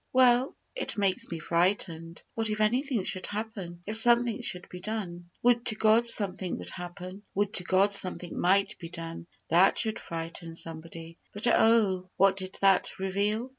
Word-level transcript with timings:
'Well, 0.13 0.55
it 0.73 0.97
makes 0.97 1.27
me 1.29 1.37
frightened. 1.37 2.23
What 2.33 2.49
if 2.49 2.59
anything 2.59 3.03
should 3.03 3.27
happen; 3.27 3.83
if 3.85 3.97
something 3.97 4.41
should 4.41 4.67
be 4.67 4.81
done?'" 4.81 5.29
Would 5.43 5.63
to 5.67 5.75
God 5.75 6.07
something 6.07 6.57
would 6.57 6.71
happen; 6.71 7.21
would 7.35 7.53
to 7.53 7.63
God 7.63 7.91
something 7.91 8.35
might 8.35 8.75
be 8.79 8.89
done 8.89 9.27
that 9.49 9.77
should 9.77 9.99
frighten 9.99 10.55
somebody. 10.55 11.19
But 11.33 11.45
oh! 11.45 12.09
what 12.17 12.35
did 12.35 12.57
that 12.61 12.97
reveal? 12.97 13.49